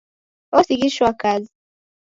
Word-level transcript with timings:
Osighishwa 0.57 1.09
kazi. 1.21 1.51